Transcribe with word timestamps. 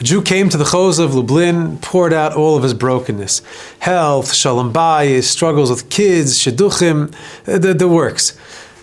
A 0.00 0.02
Jew 0.02 0.22
came 0.22 0.48
to 0.48 0.56
the 0.56 0.64
Chozeh 0.64 1.04
of 1.04 1.14
Lublin, 1.14 1.76
poured 1.76 2.14
out 2.14 2.32
all 2.32 2.56
of 2.56 2.62
his 2.62 2.72
brokenness 2.72 3.42
health, 3.80 4.32
shalom 4.32 4.72
bayis, 4.72 5.24
struggles 5.24 5.68
with 5.68 5.90
kids, 5.90 6.38
shidduchim, 6.38 7.14
the, 7.44 7.74
the 7.74 7.86
works. 7.86 8.34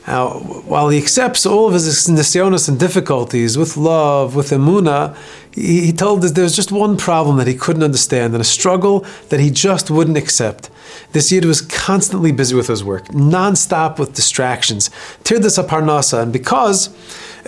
Now, 0.06 0.38
while 0.68 0.90
he 0.90 1.00
accepts 1.00 1.44
all 1.44 1.68
of 1.68 1.74
his 1.74 2.08
nisyonos 2.08 2.70
and 2.70 2.80
difficulties 2.80 3.58
with 3.58 3.77
love, 3.77 4.36
with 4.36 4.52
emuna, 4.52 5.18
he, 5.52 5.88
he 5.88 5.91
told 5.91 6.23
us 6.23 6.34
there 6.34 6.44
was 6.44 6.55
just 6.55 6.72
one 6.72 6.98
problem 6.98 7.38
that 7.38 7.48
he 7.48 7.55
couldn't 7.55 7.81
understand 7.81 8.34
and 8.34 8.41
a 8.41 8.45
struggle 8.45 9.04
that 9.30 9.40
he 9.40 9.49
just 9.49 9.90
wouldn't 9.90 10.18
accept. 10.18 10.70
This 11.12 11.32
Yid 11.32 11.46
was 11.46 11.62
constantly 11.62 12.32
busy 12.32 12.56
with 12.56 12.68
his 12.68 12.84
work, 12.84 13.14
non-stop 13.14 14.00
with 14.00 14.14
distractions. 14.14 14.90
Tirdas 15.24 15.58
parnasa, 15.68 16.24
and 16.24 16.34
because 16.34 16.90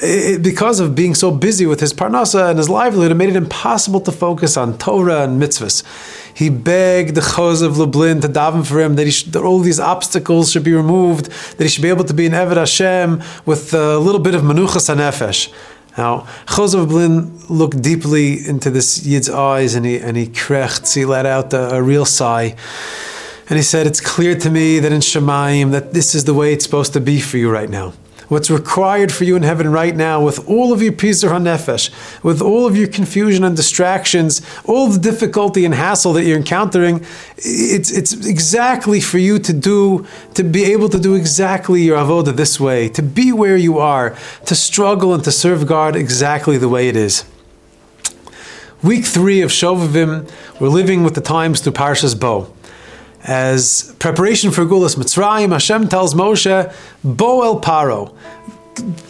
it, 0.01 0.41
because 0.41 0.79
of 0.79 0.95
being 0.95 1.15
so 1.15 1.31
busy 1.31 1.65
with 1.65 1.79
his 1.79 1.93
parnasa 1.93 2.49
and 2.49 2.57
his 2.57 2.69
livelihood, 2.69 3.11
it 3.11 3.15
made 3.15 3.29
it 3.29 3.35
impossible 3.35 3.99
to 4.01 4.11
focus 4.11 4.57
on 4.57 4.77
Torah 4.77 5.23
and 5.23 5.41
mitzvahs. 5.41 5.83
He 6.33 6.49
begged 6.49 7.15
the 7.15 7.21
Chozeh 7.21 7.65
of 7.65 7.77
Lublin 7.77 8.21
to 8.21 8.29
daven 8.29 8.65
for 8.65 8.79
him 8.79 8.95
that, 8.95 9.05
he 9.05 9.11
should, 9.11 9.33
that 9.33 9.43
all 9.43 9.59
these 9.59 9.79
obstacles 9.79 10.51
should 10.51 10.63
be 10.63 10.73
removed, 10.73 11.25
that 11.25 11.63
he 11.63 11.69
should 11.69 11.81
be 11.81 11.89
able 11.89 12.05
to 12.05 12.13
be 12.13 12.25
an 12.25 12.31
Eved 12.31 12.55
Hashem 12.55 13.21
with 13.45 13.73
a 13.73 13.97
little 13.97 14.21
bit 14.21 14.35
of 14.35 14.41
Menuchas 14.41 14.93
Hanefesh. 14.93 15.51
Now, 15.97 16.27
Chozeh 16.47 16.75
of 16.75 16.91
Lublin 16.91 17.37
looked 17.49 17.81
deeply 17.81 18.47
into 18.47 18.69
this 18.69 19.05
Yid's 19.05 19.29
eyes 19.29 19.75
and 19.75 19.85
he, 19.85 19.97
and 19.97 20.15
he 20.15 20.27
krecht, 20.27 20.93
he 20.93 21.03
let 21.03 21.25
out 21.25 21.51
a, 21.53 21.75
a 21.75 21.83
real 21.83 22.05
sigh. 22.05 22.55
And 23.49 23.57
he 23.57 23.63
said, 23.63 23.87
It's 23.87 24.01
clear 24.01 24.35
to 24.37 24.49
me 24.49 24.79
that 24.79 24.91
in 24.91 25.01
Shemaim 25.01 25.71
that 25.71 25.93
this 25.93 26.15
is 26.15 26.25
the 26.25 26.33
way 26.33 26.53
it's 26.53 26.63
supposed 26.63 26.93
to 26.93 27.01
be 27.01 27.19
for 27.19 27.37
you 27.37 27.51
right 27.51 27.69
now 27.69 27.93
what's 28.29 28.49
required 28.49 29.11
for 29.11 29.23
you 29.23 29.35
in 29.35 29.43
heaven 29.43 29.69
right 29.71 29.95
now, 29.95 30.23
with 30.23 30.47
all 30.47 30.71
of 30.71 30.81
your 30.81 30.93
pizur 30.93 31.29
hanefesh, 31.29 31.89
with 32.23 32.41
all 32.41 32.65
of 32.65 32.77
your 32.77 32.87
confusion 32.87 33.43
and 33.43 33.55
distractions, 33.55 34.41
all 34.65 34.87
the 34.87 34.99
difficulty 34.99 35.65
and 35.65 35.73
hassle 35.73 36.13
that 36.13 36.23
you're 36.23 36.37
encountering, 36.37 37.03
it's, 37.37 37.91
it's 37.91 38.13
exactly 38.25 39.01
for 39.01 39.17
you 39.17 39.39
to 39.39 39.51
do, 39.51 40.05
to 40.35 40.43
be 40.43 40.63
able 40.65 40.87
to 40.89 40.99
do 40.99 41.15
exactly 41.15 41.81
your 41.81 41.97
avoda 41.97 42.35
this 42.35 42.59
way, 42.59 42.87
to 42.87 43.01
be 43.01 43.33
where 43.33 43.57
you 43.57 43.79
are, 43.79 44.15
to 44.45 44.55
struggle 44.55 45.13
and 45.13 45.23
to 45.23 45.31
serve 45.31 45.65
God 45.65 45.95
exactly 45.95 46.57
the 46.57 46.69
way 46.69 46.87
it 46.87 46.95
is. 46.95 47.25
Week 48.81 49.05
three 49.05 49.41
of 49.41 49.49
Shovavim, 49.49 50.31
we're 50.61 50.69
living 50.69 51.03
with 51.03 51.15
the 51.15 51.21
times 51.21 51.59
through 51.59 51.73
Parshas 51.73 52.17
Bo 52.17 52.53
as 53.23 53.95
preparation 53.99 54.51
for 54.51 54.65
Geulas 54.65 54.95
Mitzrayim, 54.95 55.51
Hashem 55.51 55.87
tells 55.89 56.13
Moshe, 56.13 56.73
Bo 57.03 57.43
el 57.43 57.61
Paro, 57.61 58.15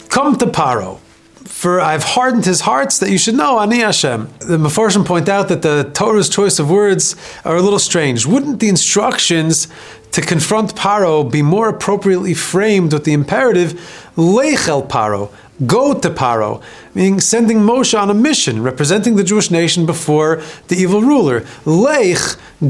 come 0.08 0.36
to 0.38 0.46
Paro. 0.46 0.98
For 1.44 1.80
I've 1.80 2.04
hardened 2.04 2.46
his 2.46 2.62
hearts 2.62 3.00
that 3.00 3.10
you 3.10 3.18
should 3.18 3.34
know, 3.34 3.58
Ani 3.58 3.80
Hashem. 3.80 4.32
The 4.38 4.56
Mefarshim 4.56 5.04
point 5.04 5.28
out 5.28 5.48
that 5.48 5.60
the 5.60 5.90
Torah's 5.92 6.30
choice 6.30 6.58
of 6.58 6.70
words 6.70 7.16
are 7.44 7.56
a 7.56 7.60
little 7.60 7.78
strange. 7.78 8.24
Wouldn't 8.24 8.60
the 8.60 8.68
instructions 8.70 9.68
to 10.12 10.20
confront 10.20 10.74
Paro 10.74 11.30
be 11.30 11.42
more 11.42 11.68
appropriately 11.68 12.34
framed 12.34 12.92
with 12.92 13.04
the 13.04 13.12
imperative, 13.12 14.10
Lech 14.16 14.68
el 14.68 14.82
Paro, 14.82 15.32
go 15.66 15.98
to 15.98 16.10
Paro, 16.10 16.62
meaning 16.94 17.20
sending 17.20 17.58
Moshe 17.58 17.98
on 17.98 18.10
a 18.10 18.14
mission, 18.14 18.62
representing 18.62 19.16
the 19.16 19.24
Jewish 19.24 19.50
nation 19.50 19.86
before 19.86 20.42
the 20.68 20.76
evil 20.76 21.02
ruler. 21.02 21.44
Lech, 21.64 22.18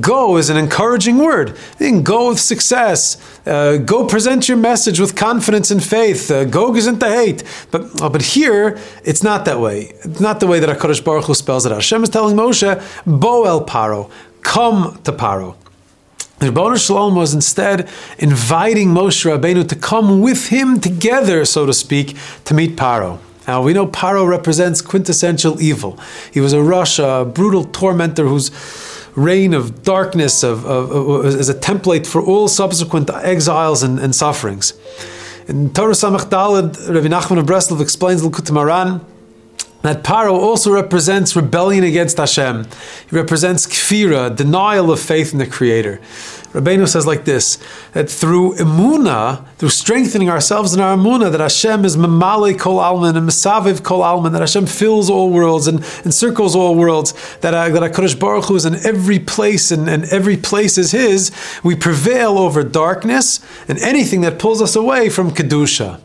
go, 0.00 0.36
is 0.36 0.50
an 0.50 0.56
encouraging 0.56 1.18
word. 1.18 1.56
Meaning 1.78 2.02
go 2.02 2.28
with 2.28 2.40
success. 2.40 3.16
Uh, 3.46 3.78
go 3.78 4.06
present 4.06 4.48
your 4.48 4.58
message 4.58 5.00
with 5.00 5.16
confidence 5.16 5.70
and 5.70 5.82
faith. 5.82 6.30
Uh, 6.30 6.44
go 6.44 6.74
isn't 6.74 7.00
the 7.00 7.08
hate. 7.08 7.44
But, 7.70 8.02
uh, 8.02 8.08
but 8.08 8.22
here, 8.22 8.78
it's 9.04 9.22
not 9.22 9.44
that 9.44 9.60
way. 9.60 9.92
It's 10.04 10.20
not 10.20 10.40
the 10.40 10.46
way 10.46 10.60
that 10.60 10.68
HaKadosh 10.78 11.04
Baruch 11.04 11.26
Hu 11.26 11.34
spells 11.34 11.66
it 11.66 11.72
out. 11.72 11.76
Hashem 11.76 12.02
is 12.02 12.10
telling 12.10 12.36
Moshe, 12.36 12.82
Bo 13.06 13.44
el 13.44 13.64
Paro, 13.64 14.10
come 14.42 14.98
to 15.04 15.12
Paro. 15.12 15.56
Ribono 16.40 16.78
Shel 16.78 16.96
Olam 16.96 17.16
was 17.16 17.34
instead 17.34 17.86
inviting 18.18 18.88
Moshe 18.88 19.30
Rabbeinu 19.30 19.68
to 19.68 19.76
come 19.76 20.22
with 20.22 20.48
him 20.48 20.80
together, 20.80 21.44
so 21.44 21.66
to 21.66 21.74
speak, 21.74 22.16
to 22.46 22.54
meet 22.54 22.76
Paro. 22.76 23.18
Now 23.46 23.62
we 23.62 23.74
know 23.74 23.86
Paro 23.86 24.26
represents 24.26 24.80
quintessential 24.80 25.60
evil. 25.60 25.98
He 26.32 26.40
was 26.40 26.54
a 26.54 26.58
rasha, 26.58 27.22
a 27.22 27.24
brutal 27.26 27.64
tormentor 27.64 28.26
whose 28.26 28.50
reign 29.16 29.52
of 29.52 29.82
darkness 29.82 30.42
of, 30.42 30.64
of, 30.64 30.90
of, 30.90 31.26
as 31.26 31.50
a 31.50 31.54
template 31.54 32.06
for 32.06 32.22
all 32.22 32.48
subsequent 32.48 33.10
exiles 33.10 33.82
and, 33.82 33.98
and 33.98 34.14
sufferings. 34.14 34.72
In 35.46 35.70
Torah 35.74 35.92
Samach 35.92 36.30
Daled, 36.30 36.88
Rabbi 36.88 37.08
Nachman 37.08 37.38
of 37.38 37.44
Breslov 37.44 37.82
explains 37.82 38.22
Likutei 38.22 38.52
Moharan 38.52 39.04
that 39.82 40.04
Paro 40.04 40.32
also 40.32 40.72
represents 40.72 41.34
rebellion 41.34 41.84
against 41.84 42.18
Hashem. 42.18 42.64
He 43.08 43.16
represents 43.16 43.66
kfira, 43.66 44.34
denial 44.34 44.90
of 44.90 45.00
faith 45.00 45.32
in 45.32 45.38
the 45.38 45.46
Creator. 45.46 46.00
Rabbeinu 46.52 46.88
says 46.88 47.06
like 47.06 47.26
this, 47.26 47.58
that 47.92 48.10
through 48.10 48.56
emuna, 48.56 49.46
through 49.58 49.68
strengthening 49.68 50.28
ourselves 50.28 50.74
in 50.74 50.80
our 50.80 50.96
emuna, 50.96 51.30
that 51.30 51.40
Hashem 51.40 51.84
is 51.84 51.96
memale 51.96 52.58
kol 52.58 52.80
alman 52.80 53.16
and 53.16 53.28
mesaviv 53.28 53.84
kol 53.84 54.02
alman, 54.02 54.32
that 54.32 54.40
Hashem 54.40 54.66
fills 54.66 55.08
all 55.08 55.30
worlds 55.30 55.68
and 55.68 55.78
encircles 56.04 56.56
all 56.56 56.74
worlds, 56.74 57.14
that, 57.38 57.54
uh, 57.54 57.68
that 57.68 57.92
HaKadosh 57.92 58.18
Baruch 58.18 58.46
Hu 58.46 58.56
is 58.56 58.64
in 58.64 58.74
every 58.84 59.20
place 59.20 59.70
and, 59.70 59.88
and 59.88 60.04
every 60.06 60.36
place 60.36 60.76
is 60.76 60.90
His, 60.90 61.30
we 61.62 61.76
prevail 61.76 62.36
over 62.36 62.64
darkness 62.64 63.38
and 63.68 63.78
anything 63.78 64.22
that 64.22 64.40
pulls 64.40 64.60
us 64.60 64.74
away 64.74 65.08
from 65.08 65.30
Kedusha. 65.30 66.00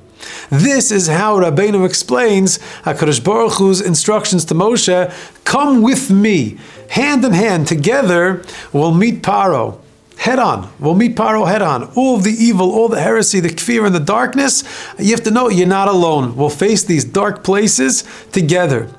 This 0.49 0.91
is 0.91 1.07
how 1.07 1.39
Rabbeinu 1.39 1.85
explains 1.85 2.59
HaKadosh 2.83 3.23
Baruch 3.23 3.53
Hu's 3.53 3.81
instructions 3.81 4.45
to 4.45 4.53
Moshe, 4.53 5.43
come 5.43 5.81
with 5.81 6.09
me, 6.09 6.57
hand 6.89 7.25
in 7.25 7.33
hand, 7.33 7.67
together 7.67 8.43
we'll 8.73 8.93
meet 8.93 9.21
Paro. 9.21 9.79
Head 10.17 10.39
on. 10.39 10.71
We'll 10.79 10.95
meet 10.95 11.15
Paro 11.15 11.47
head 11.47 11.61
on. 11.61 11.83
All 11.95 12.15
of 12.15 12.23
the 12.23 12.31
evil, 12.31 12.71
all 12.71 12.87
the 12.87 13.01
heresy, 13.01 13.41
the 13.41 13.49
fear, 13.49 13.85
and 13.85 13.93
the 13.93 13.99
darkness, 13.99 14.63
you 14.97 15.11
have 15.11 15.23
to 15.25 15.31
know 15.31 15.49
you're 15.49 15.67
not 15.67 15.87
alone. 15.87 16.35
We'll 16.35 16.49
face 16.49 16.83
these 16.83 17.03
dark 17.03 17.43
places 17.43 18.03
together. 18.31 18.89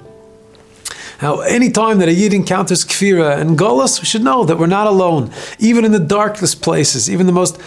Now, 1.22 1.40
any 1.40 1.70
time 1.70 1.98
that 1.98 2.08
a 2.08 2.12
Yid 2.12 2.34
encounters 2.34 2.84
Kfira 2.84 3.38
and 3.38 3.58
Golas, 3.58 4.00
we 4.00 4.06
should 4.06 4.22
know 4.22 4.44
that 4.44 4.58
we're 4.58 4.66
not 4.66 4.86
alone. 4.86 5.32
Even 5.58 5.86
in 5.86 5.92
the 5.92 5.98
darkest 5.98 6.60
places, 6.60 7.08
even 7.10 7.26
the 7.26 7.32
most, 7.32 7.58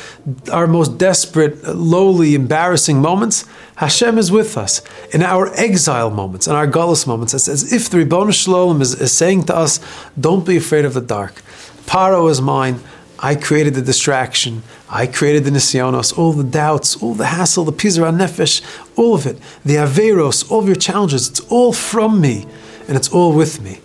our 0.51 0.67
most 0.67 0.99
desperate, 0.99 1.63
lowly, 1.63 2.35
embarrassing 2.35 3.01
moments, 3.01 3.45
Hashem 3.77 4.19
is 4.19 4.31
with 4.31 4.55
us. 4.55 4.83
In 5.13 5.23
our 5.23 5.51
exile 5.55 6.11
moments, 6.11 6.45
in 6.47 6.53
our 6.53 6.67
Golas 6.67 7.07
moments, 7.07 7.33
it's 7.33 7.47
as 7.47 7.73
if 7.73 7.89
the 7.89 7.97
Ribbono 7.97 8.31
Shel 8.31 8.53
Olam 8.53 8.81
is, 8.81 8.93
is 8.93 9.11
saying 9.11 9.45
to 9.45 9.55
us, 9.55 9.79
don't 10.19 10.45
be 10.45 10.57
afraid 10.57 10.85
of 10.85 10.93
the 10.93 11.01
dark. 11.01 11.41
Paro 11.87 12.29
is 12.29 12.39
mine. 12.41 12.79
I 13.17 13.33
created 13.33 13.73
the 13.73 13.81
distraction. 13.81 14.61
I 14.89 15.07
created 15.07 15.43
the 15.43 15.49
nisyonos, 15.49 16.15
all 16.15 16.33
the 16.33 16.43
doubts, 16.43 17.01
all 17.01 17.15
the 17.15 17.25
hassle, 17.25 17.65
the 17.65 17.73
pizra 17.73 18.15
nefesh, 18.15 18.61
all 18.95 19.15
of 19.15 19.25
it, 19.25 19.39
the 19.65 19.75
averos, 19.75 20.49
all 20.51 20.59
of 20.59 20.67
your 20.67 20.75
challenges. 20.75 21.29
It's 21.29 21.39
all 21.51 21.73
from 21.73 22.21
me 22.21 22.45
and 22.89 22.97
it's 22.97 23.07
all 23.09 23.33
with 23.33 23.61
me. 23.61 23.79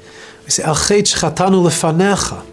We 0.44 0.50
say, 0.50 0.62
Al 0.65 0.75
chatanu 0.75 1.62
lefanecha. 1.62 2.44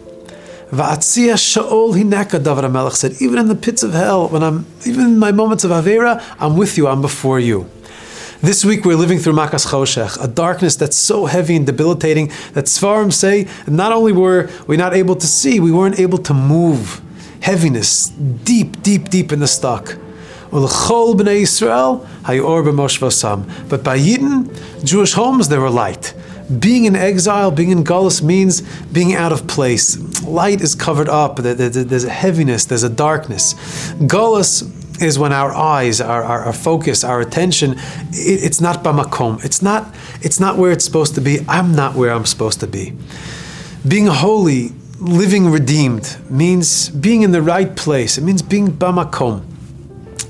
Va'atzia 0.70 1.34
sha'ol 1.34 1.94
hineka, 1.94 2.42
David 2.42 2.64
HaMelech 2.64 2.92
said, 2.92 3.12
even 3.20 3.38
in 3.38 3.48
the 3.48 3.54
pits 3.54 3.82
of 3.82 3.92
hell, 3.92 4.28
when 4.28 4.42
I'm, 4.42 4.66
even 4.86 5.06
in 5.06 5.18
my 5.18 5.32
moments 5.32 5.64
of 5.64 5.70
Avera, 5.70 6.22
I'm 6.38 6.56
with 6.56 6.78
you, 6.78 6.86
I'm 6.88 7.02
before 7.02 7.40
you. 7.40 7.68
This 8.40 8.64
week 8.64 8.84
we're 8.84 8.96
living 8.96 9.18
through 9.18 9.34
Makas 9.34 9.66
Choshech, 9.66 10.22
a 10.22 10.28
darkness 10.28 10.76
that's 10.76 10.96
so 10.96 11.26
heavy 11.26 11.56
and 11.56 11.64
debilitating 11.64 12.28
that 12.54 12.64
Svarim 12.64 13.12
say 13.12 13.48
not 13.66 13.92
only 13.92 14.12
were 14.12 14.50
we 14.66 14.76
not 14.76 14.94
able 14.94 15.14
to 15.16 15.26
see, 15.26 15.60
we 15.60 15.70
weren't 15.70 15.98
able 15.98 16.18
to 16.18 16.34
move. 16.34 17.00
Heaviness, 17.40 18.08
deep, 18.08 18.82
deep, 18.82 19.10
deep 19.10 19.30
in 19.30 19.40
the 19.40 19.46
stock. 19.46 19.96
Ulchol 20.50 21.14
b'nei 21.14 21.42
Yisrael, 21.42 22.06
hayor 22.22 22.64
b'moshvosam. 22.64 23.68
But 23.68 23.84
by 23.84 23.98
Yidden, 23.98 24.84
Jewish 24.84 25.12
homes, 25.12 25.48
they 25.48 25.58
were 25.58 25.70
light. 25.70 26.14
Being 26.58 26.84
in 26.84 26.96
exile, 26.96 27.50
being 27.50 27.70
in 27.70 27.84
Gullus 27.84 28.22
means 28.22 28.62
being 28.92 29.14
out 29.14 29.32
of 29.32 29.46
place. 29.46 30.22
Light 30.22 30.60
is 30.60 30.74
covered 30.74 31.08
up, 31.08 31.36
there's 31.36 32.04
a 32.04 32.10
heaviness, 32.10 32.64
there's 32.64 32.82
a 32.82 32.90
darkness. 32.90 33.54
Gullus 33.94 34.62
is 35.02 35.18
when 35.18 35.32
our 35.32 35.52
eyes, 35.52 36.00
our, 36.00 36.22
our, 36.22 36.44
our 36.44 36.52
focus, 36.52 37.04
our 37.04 37.20
attention, 37.20 37.72
it, 38.12 38.44
it's 38.44 38.60
not 38.60 38.84
bamakom. 38.84 39.44
It's 39.44 39.62
not, 39.62 39.94
it's 40.20 40.38
not 40.38 40.56
where 40.56 40.72
it's 40.72 40.84
supposed 40.84 41.14
to 41.16 41.20
be. 41.20 41.40
I'm 41.48 41.74
not 41.74 41.94
where 41.94 42.12
I'm 42.12 42.26
supposed 42.26 42.60
to 42.60 42.66
be. 42.66 42.92
Being 43.86 44.06
holy, 44.06 44.70
living 44.98 45.50
redeemed, 45.50 46.16
means 46.30 46.88
being 46.90 47.22
in 47.22 47.32
the 47.32 47.42
right 47.42 47.74
place. 47.76 48.18
It 48.18 48.22
means 48.22 48.42
being 48.42 48.68
bamakom. 48.68 49.44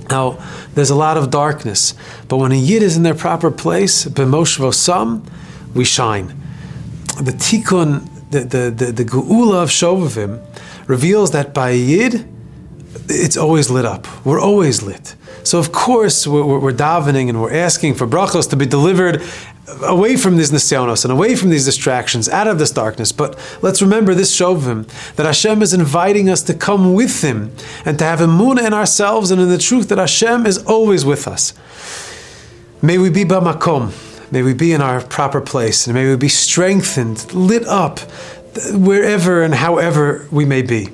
Now, 0.08 0.38
there's 0.74 0.90
a 0.90 0.94
lot 0.94 1.16
of 1.16 1.30
darkness, 1.30 1.94
but 2.28 2.36
when 2.38 2.52
a 2.52 2.56
yid 2.56 2.82
is 2.82 2.96
in 2.96 3.02
their 3.02 3.14
proper 3.14 3.50
place, 3.50 4.04
b'moshvosam, 4.04 5.22
we 5.74 5.84
shine. 5.84 6.28
The 7.20 7.32
tikkun, 7.32 8.08
the, 8.30 8.40
the, 8.40 8.70
the, 8.70 8.92
the 8.92 9.04
geula 9.04 9.62
of 9.62 9.70
Shovavim, 9.70 10.44
reveals 10.86 11.30
that 11.32 11.54
by 11.54 11.70
yid, 11.70 12.28
it's 13.08 13.36
always 13.36 13.70
lit 13.70 13.84
up. 13.84 14.06
We're 14.24 14.40
always 14.40 14.82
lit. 14.82 15.14
So 15.44 15.58
of 15.58 15.72
course 15.72 16.26
we're, 16.26 16.58
we're 16.58 16.72
davening 16.72 17.28
and 17.28 17.40
we're 17.40 17.52
asking 17.52 17.94
for 17.94 18.06
brachos 18.06 18.48
to 18.50 18.56
be 18.56 18.66
delivered 18.66 19.22
away 19.82 20.16
from 20.16 20.36
these 20.36 20.50
nisyonos 20.50 21.04
and 21.04 21.12
away 21.12 21.36
from 21.36 21.50
these 21.50 21.64
distractions, 21.64 22.28
out 22.28 22.46
of 22.46 22.58
this 22.58 22.70
darkness. 22.70 23.12
But 23.12 23.38
let's 23.62 23.80
remember 23.80 24.14
this 24.14 24.36
Shovim, 24.36 24.86
that 25.14 25.26
Hashem 25.26 25.62
is 25.62 25.72
inviting 25.72 26.28
us 26.28 26.42
to 26.44 26.54
come 26.54 26.94
with 26.94 27.22
Him 27.22 27.52
and 27.84 27.98
to 27.98 28.04
have 28.04 28.20
emunah 28.20 28.66
in 28.66 28.74
ourselves 28.74 29.30
and 29.30 29.40
in 29.40 29.48
the 29.48 29.58
truth 29.58 29.88
that 29.88 29.98
Hashem 29.98 30.46
is 30.46 30.58
always 30.64 31.04
with 31.04 31.26
us. 31.26 31.54
May 32.82 32.98
we 32.98 33.10
be 33.10 33.24
bamakom, 33.24 33.92
May 34.32 34.40
we 34.40 34.54
be 34.54 34.72
in 34.72 34.80
our 34.80 35.02
proper 35.02 35.42
place 35.42 35.86
and 35.86 35.94
may 35.94 36.08
we 36.08 36.16
be 36.16 36.30
strengthened, 36.30 37.32
lit 37.34 37.66
up, 37.66 38.00
wherever 38.72 39.42
and 39.42 39.54
however 39.54 40.26
we 40.30 40.46
may 40.46 40.62
be. 40.62 40.86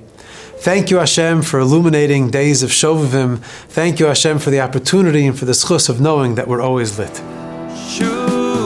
Thank 0.58 0.90
you, 0.90 0.96
Hashem, 0.96 1.43
for 1.43 1.61
illuminating 1.61 2.31
days 2.31 2.64
of 2.64 2.70
Shovavim. 2.70 3.38
Thank 3.69 4.00
you, 4.00 4.06
Hashem, 4.06 4.40
for 4.40 4.50
the 4.50 4.61
opportunity 4.61 5.25
and 5.25 5.38
for 5.38 5.44
the 5.44 5.52
schus 5.52 5.88
of 5.88 6.00
knowing 6.00 6.35
that 6.35 6.49
we're 6.49 6.61
always 6.61 6.99
lit. 6.99 7.12
Shuvu 7.93 8.58